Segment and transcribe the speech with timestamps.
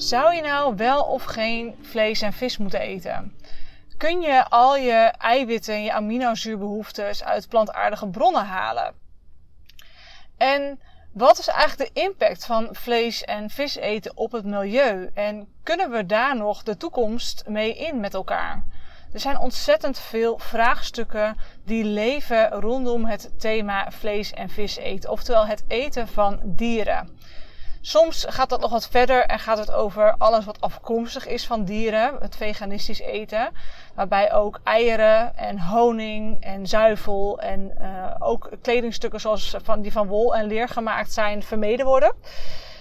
[0.00, 3.36] Zou je nou wel of geen vlees en vis moeten eten?
[3.96, 8.94] Kun je al je eiwitten en je aminozuurbehoeftes uit plantaardige bronnen halen?
[10.36, 10.80] En
[11.12, 15.10] wat is eigenlijk de impact van vlees en vis eten op het milieu?
[15.14, 18.64] En kunnen we daar nog de toekomst mee in met elkaar?
[19.12, 25.46] Er zijn ontzettend veel vraagstukken die leven rondom het thema vlees en vis eten, oftewel
[25.46, 27.18] het eten van dieren.
[27.82, 31.64] Soms gaat dat nog wat verder en gaat het over alles wat afkomstig is van
[31.64, 33.48] dieren, het veganistisch eten.
[33.94, 40.06] Waarbij ook eieren en honing en zuivel en uh, ook kledingstukken zoals van, die van
[40.06, 42.14] wol en leer gemaakt zijn vermeden worden.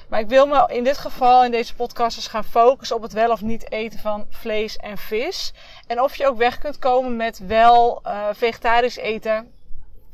[0.10, 3.14] Maar ik wil me in dit geval in deze podcast eens gaan focussen op het
[3.14, 5.54] wel of niet eten van vlees en vis.
[5.88, 9.52] En of je ook weg kunt komen met wel uh, vegetarisch eten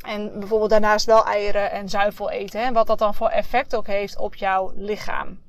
[0.06, 2.62] en bijvoorbeeld daarnaast wel eieren en zuivel eten.
[2.62, 5.44] En wat dat dan voor effect ook heeft op jouw lichaam.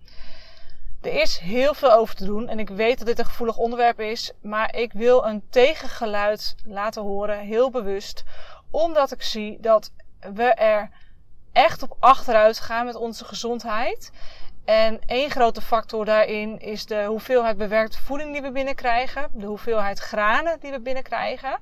[1.03, 4.01] Er is heel veel over te doen en ik weet dat dit een gevoelig onderwerp
[4.01, 4.33] is.
[4.43, 8.25] Maar ik wil een tegengeluid laten horen, heel bewust.
[8.71, 9.91] Omdat ik zie dat
[10.35, 10.91] we er
[11.53, 14.11] echt op achteruit gaan met onze gezondheid.
[14.65, 19.29] En één grote factor daarin is de hoeveelheid bewerkte voeding die we binnenkrijgen.
[19.33, 21.59] De hoeveelheid granen die we binnenkrijgen.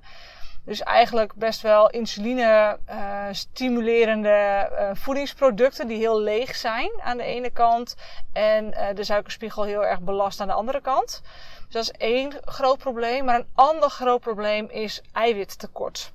[0.65, 7.23] Dus eigenlijk best wel insuline uh, stimulerende uh, voedingsproducten die heel leeg zijn aan de
[7.23, 7.97] ene kant.
[8.33, 11.23] En uh, de suikerspiegel heel erg belast aan de andere kant.
[11.65, 13.25] Dus dat is één groot probleem.
[13.25, 16.12] Maar een ander groot probleem is eiwittekort.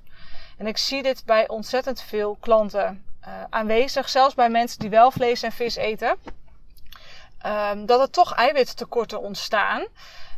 [0.58, 3.04] En ik zie dit bij ontzettend veel klanten
[3.50, 4.08] aanwezig.
[4.08, 6.16] Zelfs bij mensen die wel vlees en vis eten.
[7.46, 9.86] Um, dat er toch eiwittekorten ontstaan.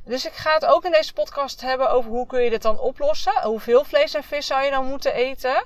[0.04, 2.78] Dus ik ga het ook in deze podcast hebben over hoe kun je dit dan
[2.78, 3.42] oplossen.
[3.42, 5.64] Hoeveel vlees en vis zou je dan moeten eten?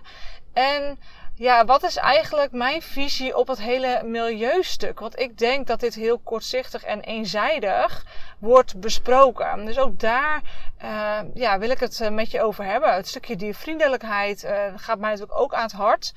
[0.52, 0.98] En
[1.34, 5.00] ja, wat is eigenlijk mijn visie op het hele milieustuk?
[5.00, 8.04] Want ik denk dat dit heel kortzichtig en eenzijdig
[8.38, 9.64] wordt besproken.
[9.64, 10.42] Dus ook daar
[10.84, 12.94] uh, ja, wil ik het eh, met je over hebben.
[12.94, 16.12] Het stukje diervriendelijkheid uh, gaat mij natuurlijk ook aan het hart.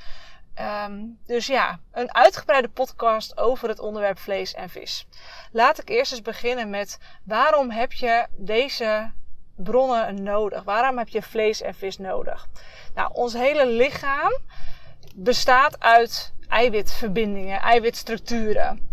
[0.62, 5.08] Um, dus ja, een uitgebreide podcast over het onderwerp vlees en vis.
[5.52, 9.12] Laat ik eerst eens beginnen met waarom heb je deze
[9.56, 10.64] bronnen nodig?
[10.64, 12.48] Waarom heb je vlees en vis nodig?
[12.96, 14.34] Nou, ons hele lichaam
[15.16, 18.90] bestaat uit eiwitverbindingen, eiwitstructuren.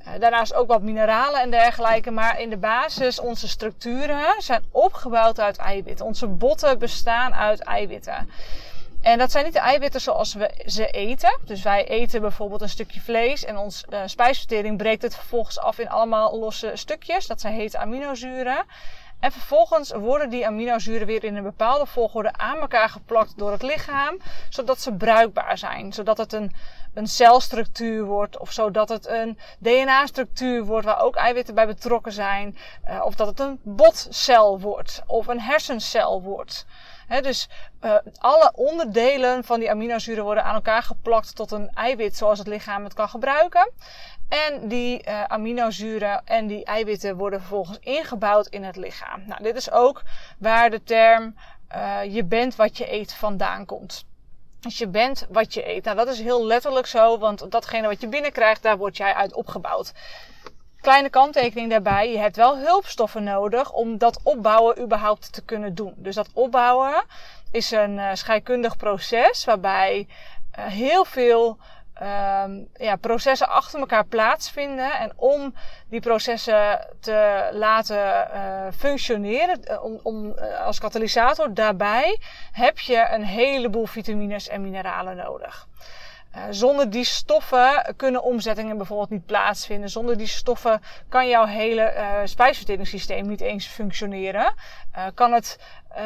[0.00, 5.40] Uh, daarnaast ook wat mineralen en dergelijke, maar in de basis onze structuren zijn opgebouwd
[5.40, 6.06] uit eiwitten.
[6.06, 8.30] Onze botten bestaan uit eiwitten.
[9.02, 11.38] En dat zijn niet de eiwitten zoals we ze eten.
[11.44, 15.78] Dus wij eten bijvoorbeeld een stukje vlees en onze uh, spijsvertering breekt het vervolgens af
[15.78, 17.26] in allemaal losse stukjes.
[17.26, 18.64] Dat zijn hete aminozuren.
[19.20, 23.62] En vervolgens worden die aminozuren weer in een bepaalde volgorde aan elkaar geplakt door het
[23.62, 24.16] lichaam,
[24.48, 25.92] zodat ze bruikbaar zijn.
[25.92, 26.52] Zodat het een,
[26.94, 32.56] een celstructuur wordt, of zodat het een DNA-structuur wordt waar ook eiwitten bij betrokken zijn.
[32.88, 36.66] Uh, of dat het een botcel wordt, of een hersencel wordt.
[37.08, 37.48] Dus
[37.80, 42.46] uh, alle onderdelen van die aminozuren worden aan elkaar geplakt tot een eiwit zoals het
[42.46, 43.70] lichaam het kan gebruiken.
[44.28, 49.22] En die uh, aminozuren en die eiwitten worden vervolgens ingebouwd in het lichaam.
[49.26, 50.02] Nou, dit is ook
[50.38, 51.34] waar de term
[51.76, 54.04] uh, je bent wat je eet vandaan komt.
[54.60, 55.84] Dus je bent wat je eet.
[55.84, 59.34] Nou, dat is heel letterlijk zo, want datgene wat je binnenkrijgt, daar word jij uit
[59.34, 59.92] opgebouwd.
[60.88, 65.94] Kleine kanttekening daarbij, je hebt wel hulpstoffen nodig om dat opbouwen überhaupt te kunnen doen.
[65.96, 67.04] Dus dat opbouwen
[67.50, 70.06] is een uh, scheikundig proces waarbij
[70.58, 71.58] uh, heel veel
[72.02, 74.92] um, ja, processen achter elkaar plaatsvinden.
[74.92, 75.54] En om
[75.88, 80.34] die processen te laten uh, functioneren, om,
[80.64, 82.20] als katalysator daarbij,
[82.52, 85.66] heb je een heleboel vitamines en mineralen nodig.
[86.38, 89.90] Uh, zonder die stoffen kunnen omzettingen bijvoorbeeld niet plaatsvinden.
[89.90, 94.54] Zonder die stoffen kan jouw hele uh, spijsverteringssysteem niet eens functioneren.
[94.96, 95.58] Uh, kan het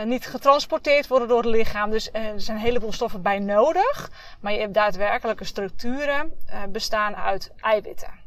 [0.05, 1.91] niet getransporteerd worden door het lichaam.
[1.91, 4.11] Dus er zijn een heleboel stoffen bij nodig.
[4.41, 6.33] Maar je hebt daadwerkelijke structuren
[6.69, 8.22] bestaan uit eiwitten.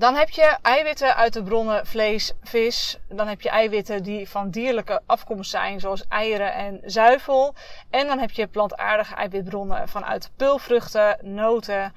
[0.00, 2.98] Dan heb je eiwitten uit de bronnen vlees, vis.
[3.08, 7.54] Dan heb je eiwitten die van dierlijke afkomst zijn, zoals eieren en zuivel.
[7.90, 11.92] En dan heb je plantaardige eiwitbronnen vanuit pulvruchten, noten,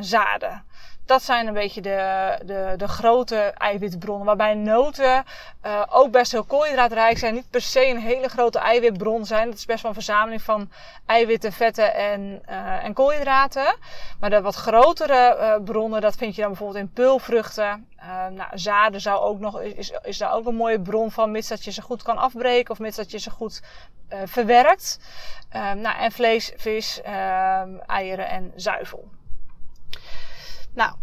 [0.00, 0.64] zaden
[1.10, 4.26] dat zijn een beetje de, de, de grote eiwitbronnen.
[4.26, 5.24] Waarbij noten
[5.66, 7.34] uh, ook best heel koolhydraatrijk zijn.
[7.34, 9.46] Niet per se een hele grote eiwitbron zijn.
[9.46, 10.70] Dat is best wel een verzameling van
[11.06, 13.76] eiwitten, vetten en, uh, en koolhydraten.
[14.20, 17.88] Maar de wat grotere bronnen, dat vind je dan bijvoorbeeld in peulvruchten.
[18.30, 21.64] nou, zaden zou ook nog, is, is daar ook een mooie bron van, mits dat
[21.64, 23.62] je ze goed kan afbreken of mits dat je ze goed
[24.24, 24.98] verwerkt.
[25.52, 27.00] nou, en vlees, vis,
[27.86, 29.08] eieren en zuivel.
[30.74, 30.94] Nou,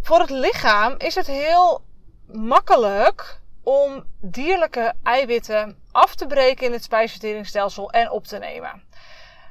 [0.00, 1.82] Voor het lichaam is het heel
[2.26, 8.82] makkelijk om dierlijke eiwitten af te breken in het spijsverteringsstelsel en op te nemen.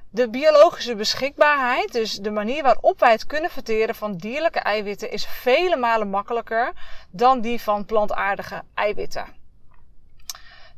[0.10, 5.26] De biologische beschikbaarheid, dus de manier waarop wij het kunnen verteren van dierlijke eiwitten, is
[5.26, 6.74] vele malen makkelijker
[7.10, 9.36] dan die van plantaardige eiwitten.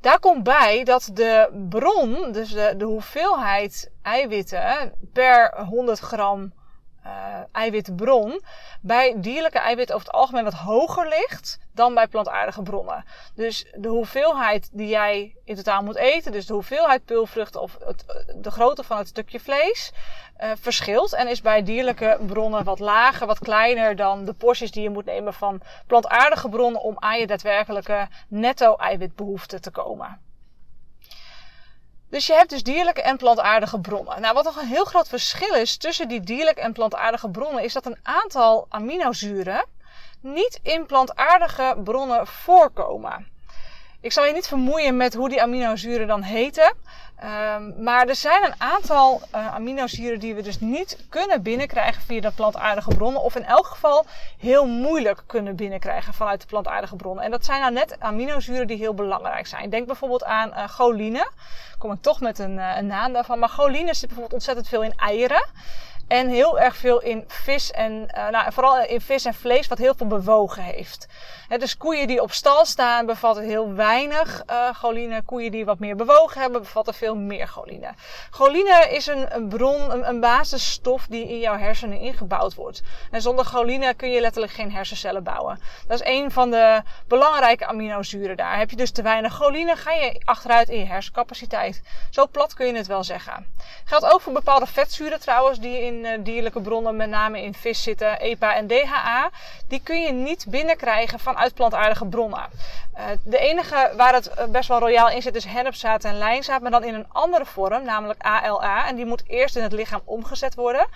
[0.02, 6.54] Daar komt bij dat de bron, dus de, de hoeveelheid eiwitten per 100 gram
[7.10, 8.42] uh, eiwitbron
[8.82, 13.06] bij dierlijke eiwitten over het algemeen wat hoger ligt dan bij plantaardige bronnen.
[13.36, 18.06] Dus de hoeveelheid die jij in totaal moet eten, dus de hoeveelheid pulvruchten of het,
[18.36, 19.92] de grootte van het stukje vlees,
[20.40, 24.84] uh, verschilt en is bij dierlijke bronnen wat lager, wat kleiner dan de porties die
[24.84, 30.29] je moet nemen van plantaardige bronnen om aan je daadwerkelijke netto eiwitbehoefte te komen.
[32.10, 34.22] Dus je hebt dus dierlijke en plantaardige bronnen.
[34.22, 37.74] Nou, wat nog een heel groot verschil is tussen die dierlijke en plantaardige bronnen, is
[37.74, 39.66] dat een aantal aminozuren
[40.22, 43.28] niet in plantaardige bronnen voorkomen.
[44.02, 46.74] Ik zal je niet vermoeien met hoe die aminozuren dan heten.
[47.24, 52.22] Um, maar er zijn een aantal uh, aminozuren die we dus niet kunnen binnenkrijgen via
[52.22, 53.22] de plantaardige bronnen.
[53.22, 54.06] Of in elk geval
[54.38, 57.24] heel moeilijk kunnen binnenkrijgen vanuit de plantaardige bronnen.
[57.24, 59.70] En dat zijn nou net aminozuren die heel belangrijk zijn.
[59.70, 61.30] Denk bijvoorbeeld aan uh, choline.
[61.78, 63.40] Kom ik toch met een, uh, een naam daarvan.
[63.40, 65.46] Maar choline zit bijvoorbeeld ontzettend veel in eieren.
[66.10, 69.78] En heel erg veel in vis en, uh, nou, vooral in vis en vlees, wat
[69.78, 71.08] heel veel bewogen heeft.
[71.48, 75.22] He, dus koeien die op stal staan bevatten heel weinig uh, choline.
[75.22, 77.94] Koeien die wat meer bewogen hebben bevatten veel meer choline.
[78.30, 82.82] Choline is een, een bron, een, een, basisstof die in jouw hersenen ingebouwd wordt.
[83.12, 85.60] En zonder choline kun je letterlijk geen hersencellen bouwen.
[85.88, 88.58] Dat is een van de belangrijke aminozuren daar.
[88.58, 91.82] Heb je dus te weinig choline, ga je achteruit in je hersencapaciteit.
[92.10, 93.46] Zo plat kun je het wel zeggen.
[93.86, 97.84] Geldt ook voor bepaalde vetzuren trouwens die in uh, dierlijke bronnen, met name in vis
[97.84, 99.30] zitten, EPA en DHA.
[99.68, 102.50] Die kun je niet binnenkrijgen vanuit plantaardige bronnen.
[102.98, 106.62] Uh, de enige waar het eh, best wel royaal in zit is hennepzaad en lijnzaad,
[106.62, 108.88] maar dan in een andere vorm, namelijk ALA.
[108.88, 110.88] En die moet eerst in het lichaam omgezet worden.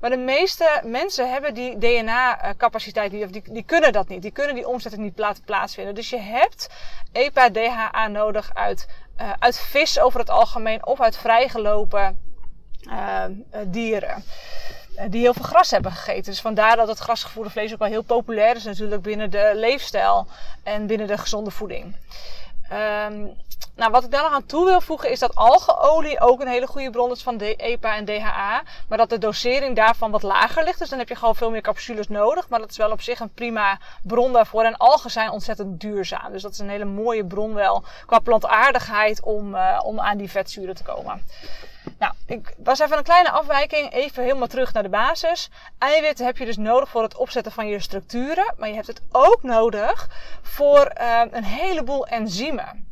[0.00, 4.22] Maar de meeste mensen hebben die DNA-capaciteit niet, of die, die kunnen dat niet.
[4.22, 5.94] Die kunnen die omzetting niet laten plaatsvinden.
[5.94, 6.68] Dus je hebt
[7.12, 8.88] EPA, DHA nodig uit,
[9.38, 12.30] uit vis over het algemeen of uit vrijgelopen
[12.88, 13.24] uh,
[13.66, 14.24] dieren.
[15.08, 16.30] Die heel veel gras hebben gegeten.
[16.30, 20.26] Dus vandaar dat het grasgevoerde vlees ook wel heel populair is natuurlijk binnen de leefstijl
[20.62, 21.96] en binnen de gezonde voeding.
[22.72, 23.36] Um,
[23.76, 26.66] nou, wat ik daar nog aan toe wil voegen is dat algeolie ook een hele
[26.66, 28.62] goede bron is van EPA en DHA.
[28.88, 30.78] Maar dat de dosering daarvan wat lager ligt.
[30.78, 32.48] Dus dan heb je gewoon veel meer capsules nodig.
[32.48, 34.64] Maar dat is wel op zich een prima bron daarvoor.
[34.64, 36.32] En algen zijn ontzettend duurzaam.
[36.32, 40.74] Dus dat is een hele mooie bron wel qua plantaardigheid om, om aan die vetzuren
[40.74, 41.22] te komen.
[41.98, 43.92] Nou, ik was even een kleine afwijking.
[43.92, 45.50] Even helemaal terug naar de basis.
[45.78, 48.54] Eiwitten heb je dus nodig voor het opzetten van je structuren.
[48.56, 50.08] Maar je hebt het ook nodig
[50.42, 52.90] voor uh, een heleboel enzymen.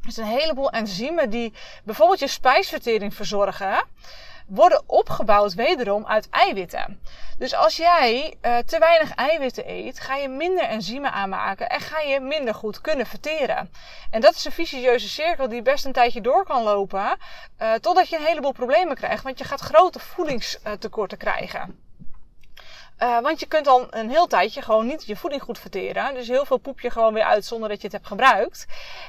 [0.00, 1.52] Dus een heleboel enzymen die
[1.84, 3.84] bijvoorbeeld je spijsvertering verzorgen,
[4.46, 7.00] worden opgebouwd wederom uit eiwitten.
[7.38, 12.00] Dus als jij uh, te weinig eiwitten eet, ga je minder enzymen aanmaken en ga
[12.00, 13.70] je minder goed kunnen verteren.
[14.10, 17.16] En dat is een vicieuze cirkel die best een tijdje door kan lopen,
[17.62, 21.85] uh, totdat je een heleboel problemen krijgt, want je gaat grote voedingstekorten krijgen.
[23.02, 26.14] Uh, want je kunt dan een heel tijdje gewoon niet je voeding goed verteren.
[26.14, 28.66] Dus heel veel poep je gewoon weer uit zonder dat je het hebt gebruikt.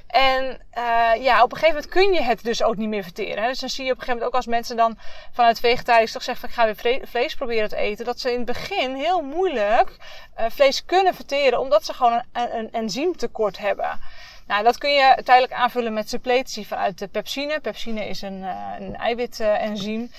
[0.07, 3.47] En uh, ja, op een gegeven moment kun je het dus ook niet meer verteren.
[3.47, 4.97] Dus dan zie je op een gegeven moment ook als mensen dan
[5.31, 8.05] vanuit vegetarisch toch zeggen van ik ga weer vlees proberen te eten.
[8.05, 9.97] Dat ze in het begin heel moeilijk
[10.39, 11.59] uh, vlees kunnen verteren.
[11.59, 13.99] Omdat ze gewoon een enzymtekort hebben.
[14.47, 17.59] Nou, dat kun je tijdelijk aanvullen met suppletie vanuit de pepsine.
[17.59, 18.43] Pepsine is een,
[18.79, 20.11] een eiwitenzym.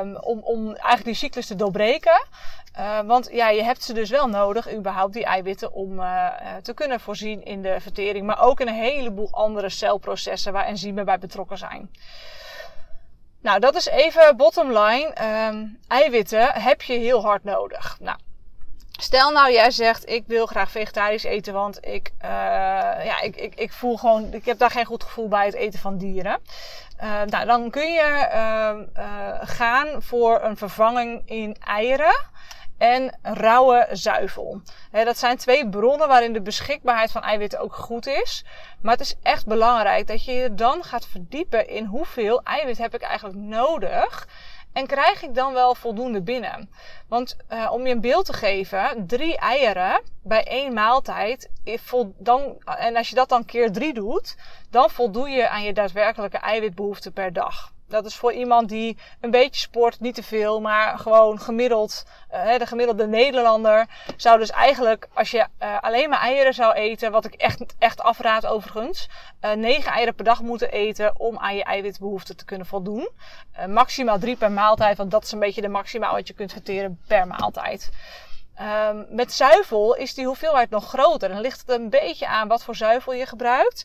[0.00, 2.26] Um, om, om eigenlijk die cyclus te doorbreken.
[2.78, 6.26] Uh, want ja, je hebt ze dus wel nodig, überhaupt die eiwitten, om uh,
[6.62, 8.26] te kunnen voorzien in de vertering.
[8.26, 11.90] Maar ook in een heleboel andere celprocessen waar enzymen bij betrokken zijn.
[13.40, 15.14] Nou, dat is even bottom line.
[15.48, 17.96] Um, eiwitten heb je heel hard nodig.
[18.00, 18.18] Nou,
[19.00, 22.28] Stel nou, jij zegt, ik wil graag vegetarisch eten, want ik, uh,
[23.04, 25.78] ja, ik, ik, ik voel gewoon, ik heb daar geen goed gevoel bij het eten
[25.78, 26.38] van dieren.
[27.02, 32.14] Uh, nou, dan kun je uh, gaan voor een vervanging in eieren
[32.78, 34.60] en rauwe zuivel.
[34.90, 38.44] Dat zijn twee bronnen waarin de beschikbaarheid van eiwitten ook goed is.
[38.80, 42.94] Maar het is echt belangrijk dat je je dan gaat verdiepen in hoeveel eiwit heb
[42.94, 44.28] ik eigenlijk nodig.
[44.72, 46.70] En krijg ik dan wel voldoende binnen?
[47.08, 51.50] Want uh, om je een beeld te geven, drie eieren bij één maaltijd,
[52.18, 54.36] dan, en als je dat dan keer drie doet,
[54.70, 57.72] dan voldoe je aan je daadwerkelijke eiwitbehoefte per dag.
[57.88, 62.58] Dat is voor iemand die een beetje sport, niet te veel, maar gewoon gemiddeld, uh,
[62.58, 67.24] de gemiddelde Nederlander zou dus eigenlijk, als je uh, alleen maar eieren zou eten, wat
[67.24, 69.08] ik echt, echt afraad overigens,
[69.44, 73.08] uh, 9 eieren per dag moeten eten om aan je eiwitbehoeften te kunnen voldoen.
[73.68, 77.00] maximaal 3 per maaltijd, want dat is een beetje de maximaal wat je kunt verteren
[77.06, 77.90] per maaltijd.
[78.60, 81.28] Um, met zuivel is die hoeveelheid nog groter.
[81.28, 83.84] Dan ligt het een beetje aan wat voor zuivel je gebruikt.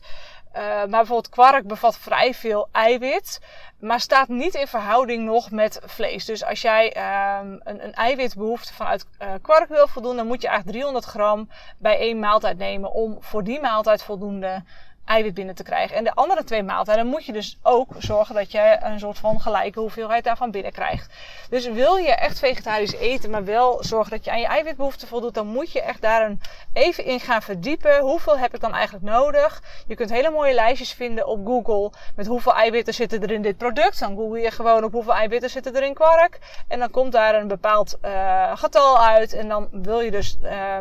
[0.54, 3.40] Uh, maar bijvoorbeeld kwark bevat vrij veel eiwit,
[3.78, 6.24] maar staat niet in verhouding nog met vlees.
[6.24, 6.96] Dus als jij
[7.40, 11.48] um, een, een, eiwitbehoefte vanuit uh, kwark wil voldoen, dan moet je eigenlijk 300 gram
[11.78, 14.62] bij één maaltijd nemen om voor die maaltijd voldoende
[15.04, 15.96] eiwit binnen te krijgen.
[15.96, 19.40] En de andere twee maaltijden moet je dus ook zorgen dat je een soort van
[19.40, 21.14] gelijke hoeveelheid daarvan binnenkrijgt.
[21.50, 25.34] Dus wil je echt vegetarisch eten, maar wel zorgen dat je aan je eiwitbehoeften voldoet,
[25.34, 26.40] dan moet je echt daar een
[26.72, 28.00] even in gaan verdiepen.
[28.00, 29.62] Hoeveel heb ik dan eigenlijk nodig?
[29.86, 33.56] Je kunt hele mooie lijstjes vinden op Google met hoeveel eiwitten zitten er in dit
[33.56, 33.98] product.
[33.98, 36.38] Dan google je gewoon op hoeveel eiwitten zitten er in kwark.
[36.68, 39.32] En dan komt daar een bepaald uh, getal uit.
[39.32, 40.76] En dan wil je dus uh,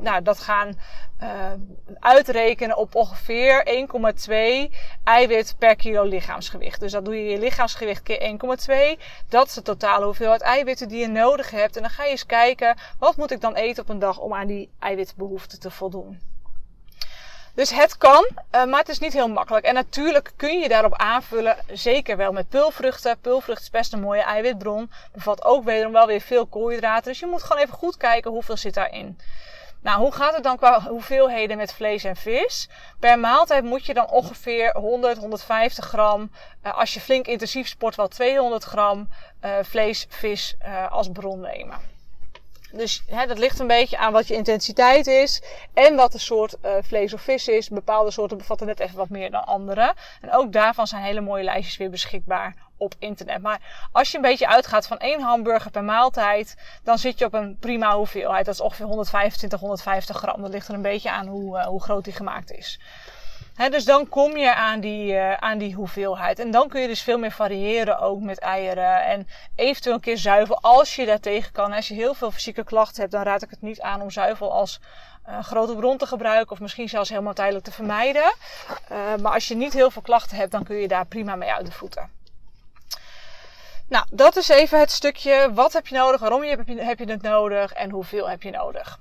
[0.00, 0.78] nou, dat gaan
[1.22, 1.28] uh,
[1.98, 3.47] uitrekenen op ongeveer
[4.68, 4.74] 1,2
[5.04, 6.80] eiwit per kilo lichaamsgewicht.
[6.80, 8.38] Dus dat doe je je lichaamsgewicht keer
[8.98, 9.02] 1,2.
[9.28, 11.76] Dat is de totale hoeveelheid eiwitten die je nodig hebt.
[11.76, 14.34] En dan ga je eens kijken, wat moet ik dan eten op een dag om
[14.34, 16.20] aan die eiwitbehoeften te voldoen.
[17.58, 19.64] Dus het kan, uh, maar het is niet heel makkelijk.
[19.64, 23.18] En natuurlijk kun je daarop aanvullen, zeker wel met pulvruchten.
[23.20, 24.90] Pulvrucht is best een mooie eiwitbron.
[25.12, 27.10] Bevat ook wederom wel weer veel koolhydraten.
[27.10, 29.18] Dus je moet gewoon even goed kijken hoeveel zit daarin.
[29.82, 32.68] Nou, hoe gaat het dan qua hoeveelheden met vlees en vis?
[33.00, 36.30] Per maaltijd moet je dan ongeveer 100, 150 gram.
[36.66, 39.08] Uh, als je flink intensief sport, wel 200 gram
[39.44, 41.78] uh, vlees, vis uh, als bron nemen.
[42.72, 45.42] Dus hè, dat ligt een beetje aan wat je intensiteit is
[45.74, 47.68] en wat de soort vlees of vis is.
[47.68, 49.94] Bepaalde soorten bevatten net even wat meer dan andere.
[50.20, 53.42] En ook daarvan zijn hele mooie lijstjes weer beschikbaar op internet.
[53.42, 57.34] Maar als je een beetje uitgaat van één hamburger per maaltijd, dan zit je op
[57.34, 58.44] een prima hoeveelheid.
[58.44, 60.42] Dat is ongeveer 125, 150 gram.
[60.42, 62.78] Dat ligt er een beetje aan hoe, uh, hoe groot die gemaakt is
[63.66, 66.38] dus dan kom je aan die, uh, aan die hoeveelheid.
[66.38, 69.04] En dan kun je dus veel meer variëren ook met eieren.
[69.04, 71.72] En eventueel een keer zuivel als je daar tegen kan.
[71.72, 74.52] Als je heel veel fysieke klachten hebt, dan raad ik het niet aan om zuivel
[74.52, 74.80] als
[75.28, 76.52] uh, grote bron te gebruiken.
[76.52, 78.32] Of misschien zelfs helemaal tijdelijk te vermijden.
[79.20, 81.66] Maar als je niet heel veel klachten hebt, dan kun je daar prima mee uit
[81.66, 82.17] de voeten.
[83.88, 85.50] Nou, dat is even het stukje.
[85.52, 86.20] Wat heb je nodig?
[86.20, 87.72] Waarom heb je, heb je het nodig?
[87.72, 89.00] En hoeveel heb je nodig?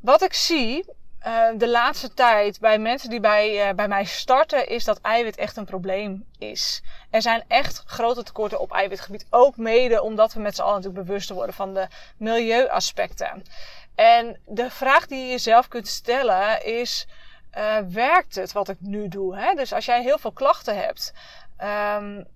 [0.00, 0.84] Wat ik zie
[1.26, 5.36] uh, de laatste tijd bij mensen die bij, uh, bij mij starten, is dat eiwit
[5.36, 6.82] echt een probleem is.
[7.10, 9.26] Er zijn echt grote tekorten op eiwitgebied.
[9.30, 13.42] Ook mede omdat we met z'n allen natuurlijk bewuster worden van de milieuaspecten.
[13.94, 17.06] En de vraag die je jezelf kunt stellen is:
[17.56, 19.36] uh, werkt het wat ik nu doe?
[19.36, 19.54] Hè?
[19.54, 21.12] Dus als jij heel veel klachten hebt.
[21.98, 22.26] Um,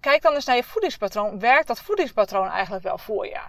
[0.00, 1.38] kijk dan eens naar je voedingspatroon.
[1.38, 3.40] Werkt dat voedingspatroon eigenlijk wel voor je?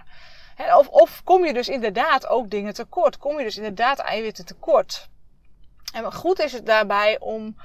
[0.77, 3.17] Of, of kom je dus inderdaad ook dingen tekort?
[3.17, 5.09] Kom je dus inderdaad eiwitten tekort?
[5.93, 7.55] En goed is het daarbij om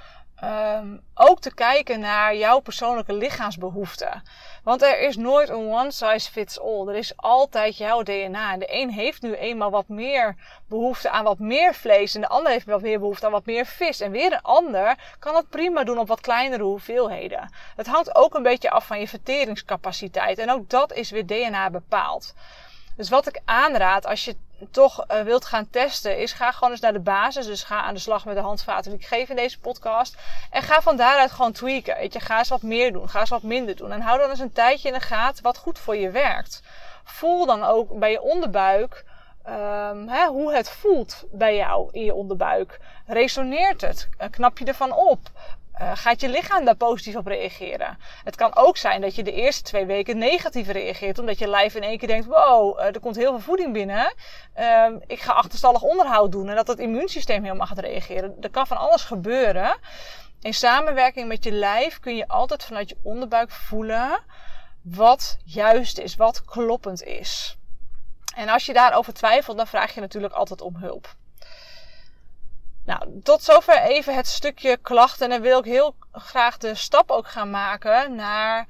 [0.45, 4.23] um, ook te kijken naar jouw persoonlijke lichaamsbehoeften.
[4.63, 6.89] Want er is nooit een one size fits all.
[6.89, 8.53] Er is altijd jouw DNA.
[8.53, 10.37] En de een heeft nu eenmaal wat meer
[10.69, 12.15] behoefte aan wat meer vlees.
[12.15, 14.01] En de ander heeft wat meer behoefte aan wat meer vis.
[14.01, 17.51] En weer een ander kan het prima doen op wat kleinere hoeveelheden.
[17.77, 20.39] Het hangt ook een beetje af van je verteringscapaciteit.
[20.39, 22.35] En ook dat is weer DNA bepaald.
[22.97, 24.37] Dus wat ik aanraad als je
[24.71, 27.47] toch uh, wilt gaan testen, is ga gewoon eens naar de basis.
[27.47, 30.17] Dus ga aan de slag met de handvaten die ik geef in deze podcast.
[30.51, 31.97] En ga van daaruit gewoon tweaken.
[31.97, 33.93] Weet je, ga eens wat meer doen, ga eens wat minder doen.
[33.93, 36.63] En hou dan eens een tijdje in de gaten wat goed voor je werkt.
[37.05, 39.05] Voel dan ook bij je onderbuik
[39.49, 42.81] um, hè, hoe het voelt bij jou in je onderbuik.
[43.07, 44.09] Resoneert het?
[44.31, 45.19] Knap je ervan op?
[45.81, 47.99] Uh, gaat je lichaam daar positief op reageren?
[48.25, 51.75] Het kan ook zijn dat je de eerste twee weken negatief reageert, omdat je lijf
[51.75, 54.15] in één keer denkt: wow, uh, er komt heel veel voeding binnen.
[54.59, 58.37] Uh, ik ga achterstallig onderhoud doen en dat het immuunsysteem helemaal gaat reageren.
[58.41, 59.77] Er kan van alles gebeuren.
[60.41, 64.23] In samenwerking met je lijf kun je altijd vanuit je onderbuik voelen
[64.83, 67.59] wat juist is, wat kloppend is.
[68.35, 71.15] En als je daarover twijfelt, dan vraag je natuurlijk altijd om hulp.
[72.85, 75.25] Nou, tot zover even het stukje klachten.
[75.25, 78.67] En dan wil ik heel graag de stap ook gaan maken naar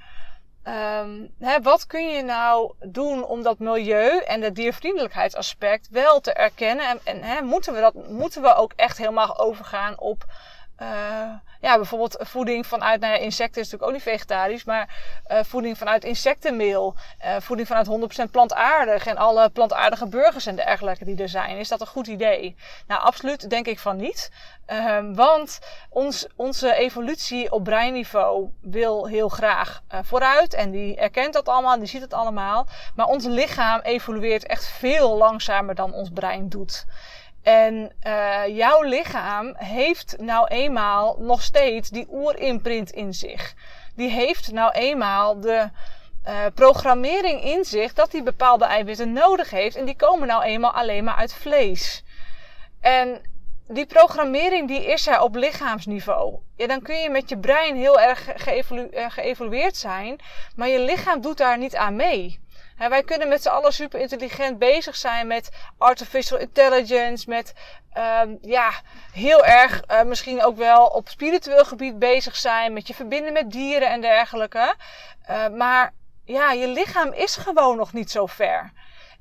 [0.64, 6.32] um, hè, wat kun je nou doen om dat milieu en dat diervriendelijkheidsaspect wel te
[6.32, 6.86] erkennen.
[6.86, 10.24] En, en hè, moeten, we dat, moeten we ook echt helemaal overgaan op
[11.64, 14.96] ja, bijvoorbeeld voeding vanuit, nou insecten is natuurlijk ook niet vegetarisch, maar
[15.28, 21.04] uh, voeding vanuit insectenmeel, uh, voeding vanuit 100% plantaardig en alle plantaardige burgers en dergelijke
[21.04, 21.56] die er zijn.
[21.56, 22.56] Is dat een goed idee?
[22.86, 24.30] Nou, absoluut denk ik van niet.
[24.72, 31.48] Uh, want ons, onze evolutie op breinniveau wil heel graag vooruit en die erkent dat
[31.48, 32.66] allemaal, die ziet het allemaal.
[32.94, 36.86] Maar ons lichaam evolueert echt veel langzamer dan ons brein doet.
[37.44, 43.54] En uh, jouw lichaam heeft nou eenmaal nog steeds die oerimprint in zich.
[43.94, 45.68] Die heeft nou eenmaal de
[46.26, 49.76] uh, programmering in zich dat die bepaalde eiwitten nodig heeft.
[49.76, 52.04] En die komen nou eenmaal alleen maar uit vlees.
[52.80, 53.20] En
[53.68, 56.38] die programmering die is er op lichaamsniveau.
[56.56, 60.20] Ja, dan kun je met je brein heel erg uh, geëvolueerd zijn,
[60.56, 62.40] maar je lichaam doet daar niet aan mee.
[62.78, 67.54] En wij kunnen met z'n allen super intelligent bezig zijn met artificial intelligence, met
[68.22, 68.70] um, ja,
[69.12, 73.50] heel erg uh, misschien ook wel op spiritueel gebied bezig zijn, met je verbinden met
[73.50, 74.74] dieren en dergelijke.
[75.30, 75.92] Uh, maar
[76.24, 78.72] ja, je lichaam is gewoon nog niet zo ver.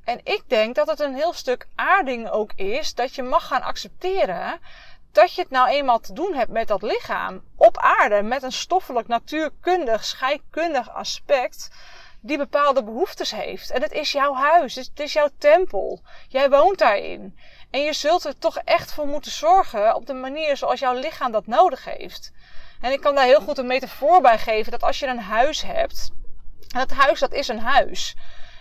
[0.03, 3.61] En ik denk dat het een heel stuk aarding ook is dat je mag gaan
[3.61, 4.59] accepteren
[5.11, 8.51] dat je het nou eenmaal te doen hebt met dat lichaam op aarde, met een
[8.51, 11.69] stoffelijk, natuurkundig, scheikundig aspect
[12.25, 13.71] die bepaalde behoeftes heeft.
[13.71, 16.01] En het is jouw huis, het is jouw tempel.
[16.27, 17.37] Jij woont daarin.
[17.71, 21.31] En je zult er toch echt voor moeten zorgen op de manier zoals jouw lichaam
[21.31, 22.31] dat nodig heeft.
[22.81, 25.61] En ik kan daar heel goed een metafoor bij geven dat als je een huis
[25.61, 26.11] hebt,
[26.73, 28.15] en dat huis dat is een huis.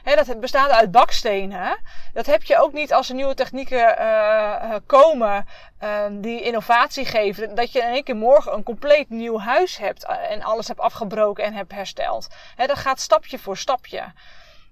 [0.05, 1.79] Dat bestaat uit bakstenen.
[2.13, 5.47] Dat heb je ook niet als er nieuwe technieken uh, komen
[5.83, 7.55] uh, die innovatie geven.
[7.55, 10.81] Dat je in één keer morgen een compleet nieuw huis hebt eh, en alles hebt
[10.81, 12.29] afgebroken en hebt hersteld.
[12.57, 14.13] He, dat gaat stapje voor stapje.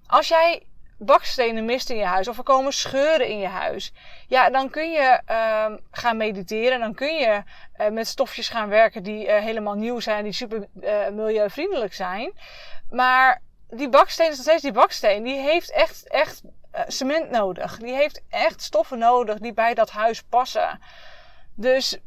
[0.07, 0.65] Als jij
[0.97, 3.93] bakstenen mist in je huis of er komen scheuren in je huis.
[4.27, 6.79] Ja, dan kun je uh, gaan mediteren.
[6.79, 7.43] Dan kun je
[7.91, 10.67] met stofjes gaan werken die helemaal nieuw zijn, die super
[11.11, 12.31] milieuvriendelijk zijn.
[12.89, 15.23] Maar die baksteen is nog steeds die baksteen.
[15.23, 17.77] Die heeft echt, echt uh, cement nodig.
[17.77, 20.79] Die heeft echt stoffen nodig die bij dat huis passen.
[21.55, 21.97] Dus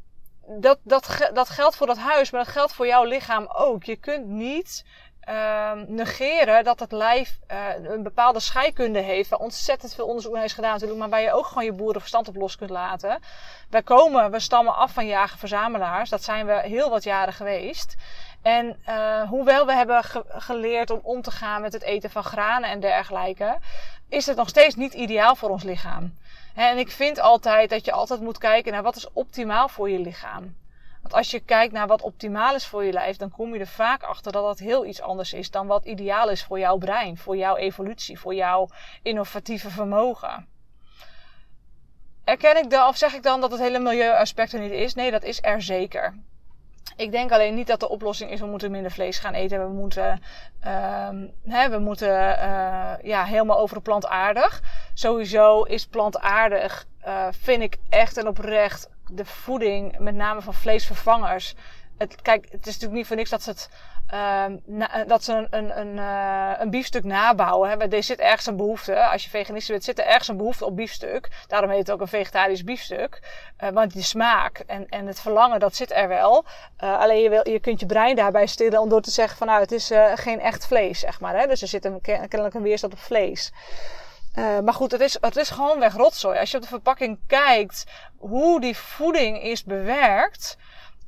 [0.47, 3.85] dat, dat, dat geldt voor dat huis, maar dat geldt voor jouw lichaam ook.
[3.85, 4.85] Je kunt niet
[5.29, 10.45] uh, negeren dat het lijf uh, een bepaalde scheikunde heeft, waar ontzettend veel onderzoek naar
[10.45, 13.19] is gedaan natuurlijk, maar waar je ook gewoon je boerenverstand op los kunt laten.
[13.71, 16.11] Wij komen, we stammen af van jager-verzamelaars.
[16.11, 17.95] Dat zijn we heel wat jaren geweest.
[18.45, 22.25] En uh, hoewel we hebben ge geleerd om om te gaan met het eten van
[22.25, 23.59] granen en dergelijke,
[24.09, 26.19] is het nog steeds niet ideaal voor ons lichaam.
[26.55, 29.99] En ik vind altijd dat je altijd moet kijken naar wat is optimaal voor je
[29.99, 30.57] lichaam.
[31.03, 33.67] Want als je kijkt naar wat optimaal is voor je lijf, dan kom je er
[33.67, 37.19] vaak achter dat dat heel iets anders is dan wat ideaal is voor jouw brein,
[37.19, 38.69] voor jouw evolutie, voor jouw
[39.03, 40.47] innovatieve vermogen.
[42.25, 44.95] Erken ik dan, of zeg ik dan dat het hele milieuaspect er niet is?
[44.95, 46.15] Nee, dat is er zeker.
[46.97, 49.67] Ik denk alleen niet dat de oplossing is: we moeten minder vlees gaan eten.
[49.67, 50.21] We moeten,
[50.67, 51.09] uh,
[51.49, 54.63] hè, we moeten uh, ja, helemaal over plantaardig.
[54.95, 61.55] Sowieso is plantaardig, uh, vind ik echt en oprecht de voeding, met name van vleesvervangers.
[61.99, 63.71] Het, kijk, het is natuurlijk niet voor niks dat ze het
[64.07, 64.57] Ehm,
[65.07, 67.71] dat ze een, een, een, uh, een biefstuk nabouwen.
[67.71, 67.77] Hè.
[67.77, 69.07] Er zit ergens een behoefte.
[69.07, 71.29] Als je veganist bent, zit er ergens een behoefte op biefstuk.
[71.47, 73.23] Daarom heet het ook een vegetarisch biefstuk.
[73.63, 76.45] Uh, want die smaak en, en het verlangen, dat zit er wel.
[76.77, 79.61] Alleen je, wil, je kunt je brein daarbij stillen om door te zeggen van nou,
[79.61, 81.39] het is geen echt vlees, zeg maar.
[81.39, 81.47] Hè.
[81.47, 83.53] Dus er zit een, kennelijk een weerstand op vlees.
[84.35, 86.39] Maar goed, het is, het is gewoon weg rotzooi.
[86.39, 87.85] Als je op de verpakking kijkt
[88.17, 90.57] hoe die voeding is bewerkt,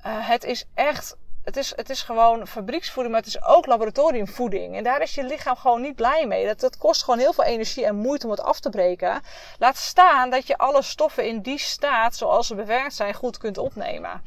[0.03, 4.77] het is echt het is, het is gewoon fabrieksvoeding, maar het is ook laboratoriumvoeding.
[4.77, 6.47] En daar is je lichaam gewoon niet blij mee.
[6.47, 9.21] Dat, dat kost gewoon heel veel energie en moeite om het af te breken.
[9.59, 13.59] Laat staan dat je alle stoffen in die staat, zoals ze bewerkt zijn, goed kunt
[13.59, 14.23] opnemen.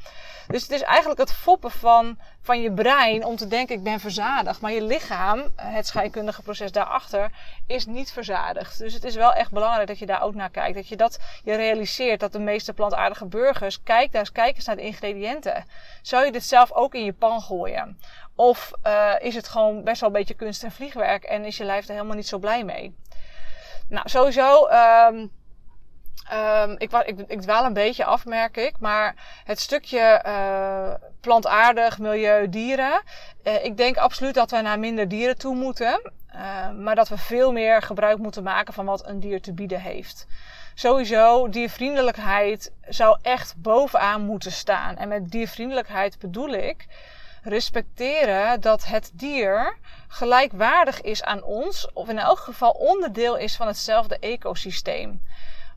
[0.47, 2.17] Dus het is eigenlijk het foppen van,
[2.49, 4.61] van je brein om te denken ik ben verzadigd.
[4.61, 7.31] Maar je lichaam, het scheikundige proces daarachter,
[7.67, 8.77] is niet verzadigd.
[8.77, 10.75] Dus het is wel echt belangrijk dat je daar ook naar kijkt.
[10.75, 14.81] Dat je dat je realiseert dat de meeste plantaardige burgers, kijk daar eens, naar de
[14.81, 15.65] ingrediënten.
[16.01, 17.99] Zou je dit zelf ook in je pan gooien?
[18.35, 21.63] Of uh, is het gewoon best wel een beetje kunst en vliegwerk en is je
[21.63, 22.95] lijf er helemaal niet zo blij mee?
[23.89, 24.67] Nou, sowieso.
[24.67, 25.31] Um,
[26.33, 28.79] Um, ik, ik, ik dwaal een beetje af, merk ik.
[28.79, 33.01] Maar het stukje uh, plantaardig, milieu, dieren.
[33.43, 36.11] Uh, ik denk absoluut dat we naar minder dieren toe moeten.
[36.35, 39.81] Uh, maar dat we veel meer gebruik moeten maken van wat een dier te bieden
[39.81, 40.27] heeft.
[40.73, 44.97] Sowieso, diervriendelijkheid zou echt bovenaan moeten staan.
[44.97, 46.85] En met diervriendelijkheid bedoel ik
[47.43, 49.77] respecteren dat het dier
[50.07, 51.93] gelijkwaardig is aan ons.
[51.93, 55.21] Of in elk geval onderdeel is van hetzelfde ecosysteem.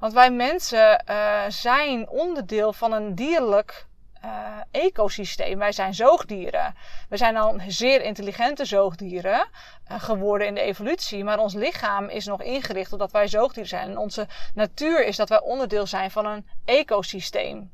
[0.02, 3.86] Want wij mensen uh, zijn onderdeel van een dierlijk
[4.24, 4.30] uh,
[4.70, 5.58] ecosysteem.
[5.58, 6.74] Wij zijn zoogdieren.
[7.08, 9.48] We zijn al zeer intelligente zoogdieren
[9.90, 11.24] uh, geworden in de evolutie.
[11.24, 13.90] Maar ons lichaam is nog ingericht op dat wij zoogdieren zijn.
[13.90, 17.70] En onze natuur is dat wij onderdeel zijn van een ecosysteem.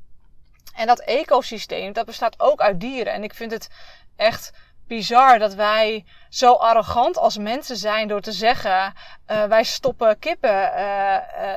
[0.75, 3.13] En dat ecosysteem, dat bestaat ook uit dieren.
[3.13, 3.69] En ik vind het
[4.17, 4.53] echt
[4.89, 8.93] bizar dat wij zo arrogant als mensen zijn door te zeggen:
[9.31, 11.53] uh, wij stoppen kippen uh, uh,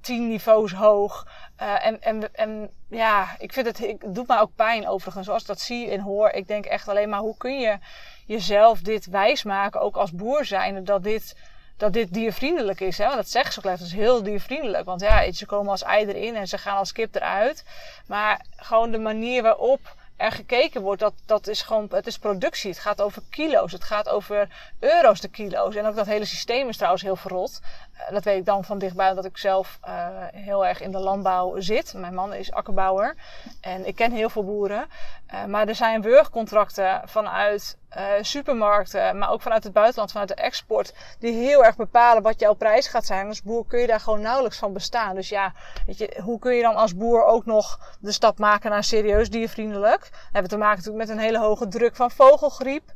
[0.00, 1.26] tien niveaus hoog.
[1.56, 5.28] en, en, en ja, ik vind het, het doet me ook pijn overigens.
[5.28, 7.78] Ik dat zie en hoor, ik denk echt alleen maar: hoe kun je
[8.26, 11.36] jezelf dit wijsmaken, ook als boer zijn, dat dit.
[11.78, 12.98] Dat dit diervriendelijk is.
[12.98, 13.04] Hè?
[13.04, 14.84] Want dat zeggen ze ook dat is heel diervriendelijk.
[14.84, 17.64] Want ja, ze komen als ei erin en ze gaan als kip eruit.
[18.06, 19.80] Maar gewoon de manier waarop
[20.16, 22.70] er gekeken wordt, dat, dat is gewoon, het is productie.
[22.70, 23.72] Het gaat over kilo's.
[23.72, 24.48] Het gaat over
[24.80, 25.74] euro's de kilo's.
[25.74, 27.60] En ook dat hele systeem is trouwens heel verrot.
[27.94, 30.98] Uh, dat weet ik dan van dichtbij, dat ik zelf uh, heel erg in de
[30.98, 31.94] landbouw zit.
[31.94, 33.14] Mijn man is akkerbouwer.
[33.60, 34.86] En ik ken heel veel boeren.
[35.34, 37.78] Uh, maar er zijn wurgcontracten vanuit
[38.20, 42.54] supermarkten, maar ook vanuit het buitenland, vanuit de export, die heel erg bepalen wat jouw
[42.54, 43.26] prijs gaat zijn.
[43.28, 45.14] Als boer kun je daar gewoon nauwelijks van bestaan.
[45.14, 45.52] Dus ja,
[45.86, 49.30] weet je, hoe kun je dan als boer ook nog de stap maken naar serieus
[49.30, 50.08] diervriendelijk?
[50.10, 52.92] We hebben te maken natuurlijk met een hele hoge druk van vogelgriep.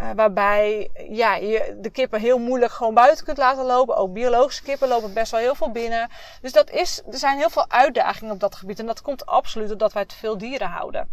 [0.00, 3.96] Uh, waarbij ja, je de kippen heel moeilijk gewoon buiten kunt laten lopen.
[3.96, 6.10] Ook biologische kippen lopen best wel heel veel binnen.
[6.40, 8.78] Dus dat is, er zijn heel veel uitdagingen op dat gebied.
[8.78, 11.08] En dat komt absoluut doordat wij te veel dieren houden.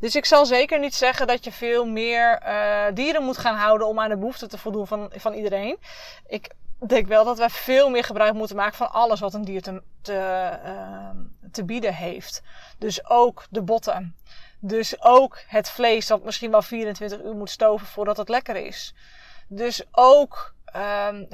[0.00, 3.86] Dus ik zal zeker niet zeggen dat je veel meer uh, dieren moet gaan houden
[3.86, 5.78] om aan de behoeften te voldoen van, van iedereen.
[6.26, 6.50] Ik
[6.86, 9.82] denk wel dat wij veel meer gebruik moeten maken van alles wat een dier te,
[10.02, 11.08] te, uh,
[11.52, 12.42] te bieden heeft.
[12.78, 14.16] Dus ook de botten.
[14.60, 18.94] Dus ook het vlees dat misschien wel 24 uur moet stoven voordat het lekker is.
[19.48, 21.28] Dus ook um,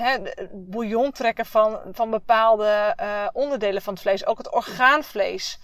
[0.53, 4.27] bouillon trekken van, van bepaalde uh, onderdelen van het vlees.
[4.27, 5.59] Ook het orgaanvlees.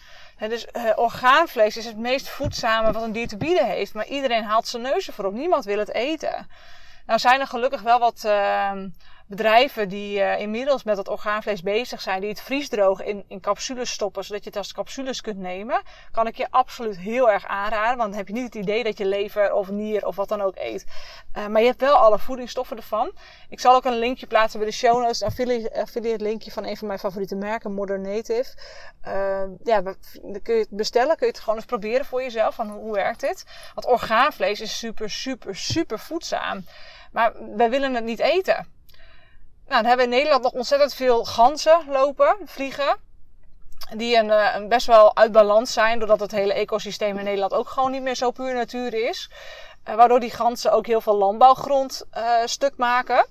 [0.49, 3.95] Dus uh, orgaanvlees is het meest voedzame wat een dier te bieden heeft.
[3.95, 5.33] Maar iedereen haalt zijn neus ervoor.
[5.33, 6.49] Niemand wil het eten.
[7.07, 8.29] Nou zijn er gelukkig wel wat...
[9.31, 13.91] Bedrijven die uh, inmiddels met dat orgaanvlees bezig zijn, die het vriesdroog in, in capsules
[13.91, 17.97] stoppen, zodat je het als capsules kunt nemen, kan ik je absoluut heel erg aanraden.
[17.97, 20.41] Want dan heb je niet het idee dat je lever of nier of wat dan
[20.41, 20.85] ook eet.
[21.37, 23.13] Uh, maar je hebt wel alle voedingsstoffen ervan.
[23.49, 25.27] Ik zal ook een linkje plaatsen bij de show notes, een
[25.73, 28.59] affiliate, linkje van een van mijn favoriete merken, Modern Native.
[29.07, 29.97] Uh, ja, dan
[30.43, 32.95] kun je het bestellen, kun je het gewoon eens proberen voor jezelf, van hoe, hoe
[32.95, 33.45] werkt dit?
[33.75, 36.65] Want orgaanvlees is super, super, super voedzaam.
[37.13, 38.79] Maar wij willen het niet eten.
[39.71, 42.97] Nou, dan hebben we in Nederland nog ontzettend veel ganzen lopen, vliegen.
[43.97, 47.53] Die een, eh, een best wel uit balans zijn, doordat het hele ecosysteem in Nederland
[47.53, 49.31] ook gewoon niet meer zo puur natuur is.
[49.89, 53.27] Uh, waardoor die ganzen ook heel veel landbouwgrond uh, stuk maken.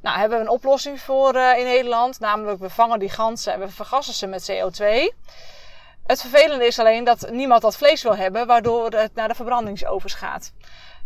[0.00, 2.20] Nou, hebben we een oplossing voor in Nederland.
[2.20, 5.14] Namelijk, we vangen die ganzen en we vergassen ze met CO2.
[6.06, 10.14] Het vervelende is alleen dat niemand dat vlees wil hebben, waardoor het naar de verbrandingsovens
[10.14, 10.52] gaat.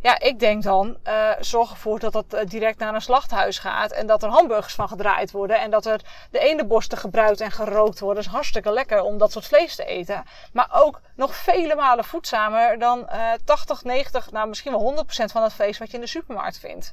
[0.02, 3.92] Ja, ik denk dan, uh, zorg ervoor dat dat uh, direct naar een slachthuis gaat.
[3.92, 5.60] En dat er hamburgers van gedraaid worden.
[5.60, 8.16] En dat er de ene borsten gebruikt en gerookt worden.
[8.16, 10.24] Dat is hartstikke lekker om dat soort vlees te eten.
[10.52, 15.42] Maar ook nog vele malen voedzamer dan uh, 80, 90, nou misschien wel 100% van
[15.42, 16.92] het vlees wat je in de supermarkt vindt.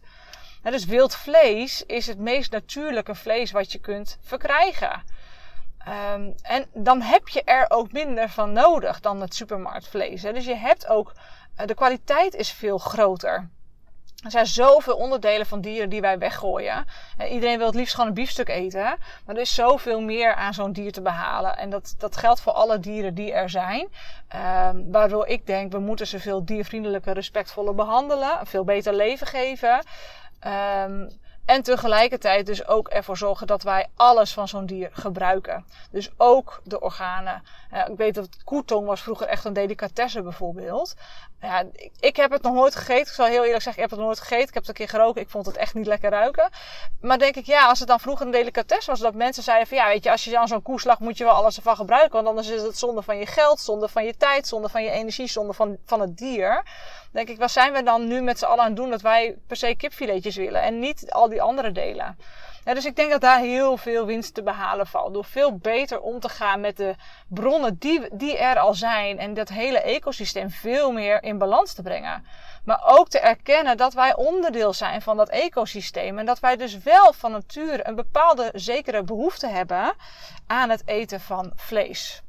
[0.64, 5.04] En dus wild vlees is het meest natuurlijke vlees wat je kunt verkrijgen.
[6.14, 10.24] Um, en dan heb je er ook minder van nodig dan het supermarktvlees.
[10.24, 10.34] Hè.
[10.34, 11.22] Dus je hebt ook eh,
[11.66, 13.50] de kwaliteit is veel groter.
[14.24, 16.86] Er zijn zoveel onderdelen van dieren die wij weggooien.
[17.18, 18.98] En iedereen wil het liefst gewoon een biefstuk eten.
[19.26, 21.58] Maar er is zoveel meer aan zo'n dier te behalen.
[21.58, 23.88] En dat, dat geldt voor alle dieren die er zijn.
[24.36, 28.40] Um, waardoor ik denk, we moeten ze veel diervriendelijker, respectvoller behandelen.
[28.40, 29.84] Een veel beter leven geven.
[30.86, 31.10] Um,
[31.48, 35.66] en tegelijkertijd dus ook ervoor zorgen dat wij alles van zo'n dier gebruiken.
[35.92, 37.44] Dus ook de organen.
[37.88, 40.96] Ik weet dat koetong was vroeger echt een delicatesse bijvoorbeeld.
[41.42, 41.64] Ja,
[42.00, 43.08] ik heb het nog nooit gegeten.
[43.08, 44.48] Ik zal heel eerlijk zeggen, ik heb het nog nooit gegeten.
[44.48, 45.22] Ik heb het een keer geroken.
[45.22, 46.50] Ik vond het echt niet lekker ruiken.
[47.02, 49.78] Maar denk ik, ja, als het dan vroeger een delicatesse was, dat mensen zeiden van
[49.78, 52.14] ja, weet je, als je aan zo'n koe slag, moet je wel alles ervan gebruiken.
[52.14, 54.90] Want anders is het zonde van je geld, zonde van je tijd, zonde van je
[54.90, 56.64] energie, zonde van, van het dier.
[57.12, 59.38] Denk ik, wat zijn we dan nu met z'n allen aan het doen dat wij
[59.48, 62.18] per se kipfiletjes willen en niet al die andere delen?
[62.74, 65.14] Dus ik denk dat daar heel veel winst te behalen valt.
[65.14, 66.96] Door veel beter om te gaan met de
[67.28, 69.20] bronnen die, die er al zijn.
[69.20, 72.26] En dat hele ecosysteem veel meer in balans te brengen.
[72.66, 76.20] Maar ook te erkennen dat wij onderdeel zijn van dat ecosysteem.
[76.20, 79.94] En dat wij dus wel van nature een bepaalde zekere behoefte hebben
[80.48, 82.22] aan het eten van vlees.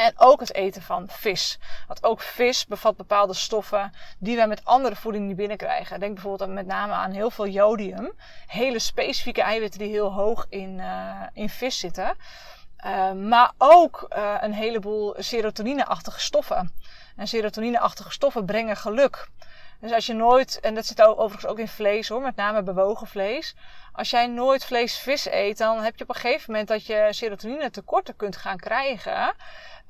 [0.00, 1.58] En ook het eten van vis.
[1.86, 6.00] Want ook vis bevat bepaalde stoffen die wij met andere voeding niet binnenkrijgen.
[6.00, 8.12] Denk bijvoorbeeld met name aan heel veel jodium.
[8.46, 12.16] Hele specifieke eiwitten die heel hoog in, uh, in vis zitten.
[13.28, 14.06] maar ook
[14.40, 16.72] een heleboel serotonine-achtige stoffen.
[17.16, 19.28] En serotonine-achtige stoffen brengen geluk.
[19.80, 23.06] Dus als je nooit, en dat zit overigens ook in vlees hoor, met name bewogen
[23.06, 23.54] vlees.
[23.92, 27.08] Als jij nooit vlees, vis eet, dan heb je op een gegeven moment dat je
[27.10, 29.34] serotonine tekorten kunt gaan krijgen.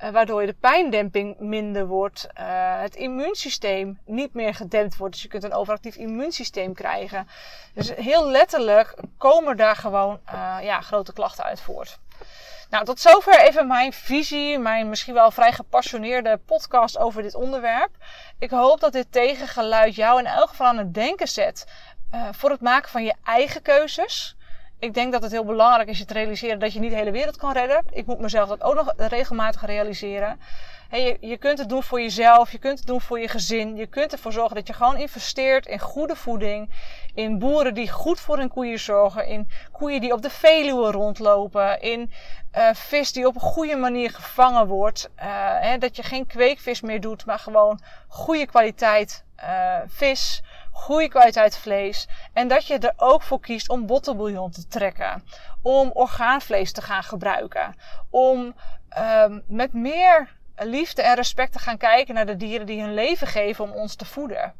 [0.02, 5.14] Uh, waardoor je de pijndemping minder wordt, uh, het immuunsysteem niet meer gedempt wordt.
[5.14, 7.28] Dus je kunt een overactief immuunsysteem krijgen.
[7.74, 11.98] Dus heel letterlijk komen daar gewoon uh, ja, grote klachten uit voort.
[12.70, 17.90] Nou, tot zover even mijn visie, mijn misschien wel vrij gepassioneerde podcast over dit onderwerp.
[18.38, 21.66] Ik hoop dat dit tegengeluid jou in elk geval aan het denken zet
[22.30, 24.36] voor het maken van je eigen keuzes.
[24.80, 27.10] Ik denk dat het heel belangrijk is je te realiseren dat je niet de hele
[27.10, 27.82] wereld kan redden.
[27.90, 30.40] Ik moet mezelf dat ook nog regelmatig realiseren.
[30.88, 33.76] Hey, je, je kunt het doen voor jezelf, je kunt het doen voor je gezin.
[33.76, 36.70] Je kunt ervoor zorgen dat je gewoon investeert in goede voeding.
[37.14, 39.26] In boeren die goed voor hun koeien zorgen.
[39.26, 41.80] In koeien die op de Veluwe rondlopen.
[41.80, 42.12] In
[42.56, 45.10] uh, vis die op een goede manier gevangen wordt.
[45.16, 45.24] Uh,
[45.60, 50.42] hè, dat je geen kweekvis meer doet, maar gewoon goede kwaliteit uh, vis
[50.80, 52.08] goede kwaliteit vlees.
[52.32, 55.24] En dat je er ook voor kiest om bottenbouillon te trekken.
[55.62, 57.74] Om orgaanvlees te gaan gebruiken.
[58.10, 58.54] Om
[58.98, 63.26] um, met meer liefde en respect te gaan kijken naar de dieren die hun leven
[63.26, 64.54] geven om ons te voeden.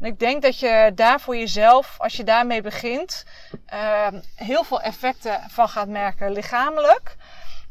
[0.00, 3.24] En ik denk dat je daar voor jezelf, als je daarmee begint,
[3.72, 7.16] uh, heel veel effecten van gaat merken lichamelijk.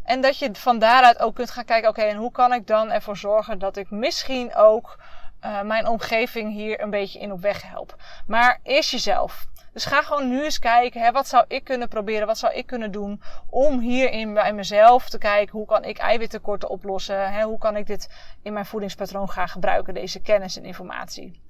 [0.03, 2.91] En dat je van daaruit ook kunt gaan kijken, oké, en hoe kan ik dan
[2.91, 4.97] ervoor zorgen dat ik misschien ook
[5.45, 7.95] uh, mijn omgeving hier een beetje in op weg help.
[8.27, 9.49] Maar eerst jezelf.
[9.73, 12.65] Dus ga gewoon nu eens kijken, hè, wat zou ik kunnen proberen, wat zou ik
[12.65, 17.57] kunnen doen om hierin bij mezelf te kijken, hoe kan ik eiwittekorten oplossen, hè, hoe
[17.57, 18.09] kan ik dit
[18.43, 21.41] in mijn voedingspatroon gaan gebruiken, deze kennis en informatie.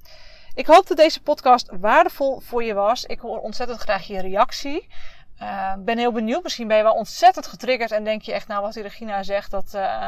[0.54, 3.06] Ik hoop dat deze podcast waardevol voor je was.
[3.06, 4.88] Ik hoor ontzettend graag je reactie.
[5.41, 6.43] Uh, ben heel benieuwd.
[6.43, 9.51] Misschien ben je wel ontzettend getriggerd en denk je echt, nou wat die Regina zegt,
[9.51, 10.08] dat, uh,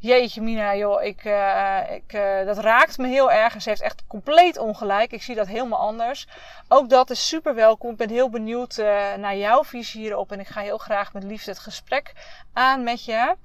[0.00, 3.62] Jeetje, Mina, joh, ik, uh, ik, uh, dat raakt me heel erg.
[3.62, 5.12] Ze heeft echt compleet ongelijk.
[5.12, 6.26] Ik zie dat helemaal anders.
[6.68, 7.90] Ook dat is super welkom.
[7.90, 10.32] Ik ben heel benieuwd uh, naar jouw visie hierop.
[10.32, 12.12] En ik ga heel graag met liefde het gesprek
[12.52, 13.36] aan met je.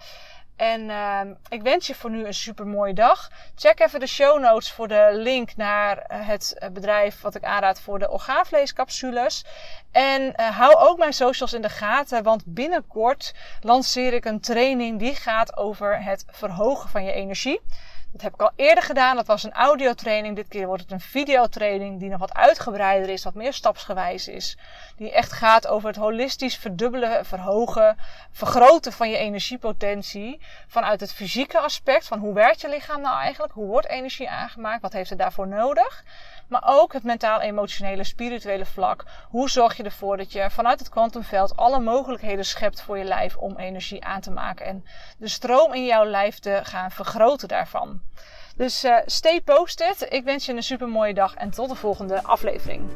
[0.56, 3.30] En uh, ik wens je voor nu een super mooie dag.
[3.56, 8.00] Check even de show notes voor de link naar het bedrijf wat ik aanraad voor
[8.00, 9.46] de orgaanvleescapsules.
[9.92, 15.00] En uh, hou ook mijn socials in de gaten, want binnenkort lanceer ik een training
[15.00, 17.62] die gaat over het verhogen van je energie.
[18.14, 19.16] Dat heb ik al eerder gedaan.
[19.16, 20.36] Dat was een audiotraining.
[20.36, 24.58] Dit keer wordt het een videotraining die nog wat uitgebreider is, wat meer stapsgewijs is.
[24.96, 27.98] Die echt gaat over het holistisch verdubbelen, verhogen,
[28.32, 30.42] vergroten van je energiepotentie.
[30.68, 33.54] Vanuit het fysieke aspect van hoe werkt je lichaam nou eigenlijk?
[33.54, 34.82] Hoe wordt energie aangemaakt?
[34.82, 36.04] Wat heeft het daarvoor nodig?
[36.48, 39.06] Maar ook het mentaal-emotionele, spirituele vlak.
[39.30, 43.38] Hoe zorg je ervoor dat je vanuit het kwantumveld alle mogelijkheden schept voor je lijf
[43.38, 44.86] om energie aan te maken en
[45.18, 48.02] de stroom in jouw lijf te gaan vergroten daarvan.
[48.56, 50.06] Dus uh, stay posted.
[50.10, 52.92] Ik wens je een super mooie dag en tot de volgende aflevering.